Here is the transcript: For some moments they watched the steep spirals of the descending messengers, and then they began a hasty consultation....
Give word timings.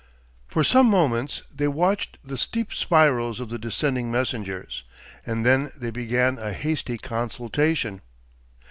For 0.47 0.63
some 0.63 0.87
moments 0.87 1.43
they 1.53 1.67
watched 1.67 2.17
the 2.23 2.35
steep 2.35 2.73
spirals 2.73 3.39
of 3.39 3.49
the 3.49 3.59
descending 3.59 4.09
messengers, 4.09 4.83
and 5.27 5.45
then 5.45 5.69
they 5.77 5.91
began 5.91 6.39
a 6.39 6.53
hasty 6.53 6.97
consultation.... 6.97 8.01